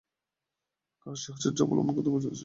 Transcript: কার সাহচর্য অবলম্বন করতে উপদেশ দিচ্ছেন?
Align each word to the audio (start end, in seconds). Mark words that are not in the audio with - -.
কার 1.01 1.15
সাহচর্য 1.23 1.59
অবলম্বন 1.65 1.93
করতে 1.95 2.09
উপদেশ 2.09 2.23
দিচ্ছেন? 2.25 2.39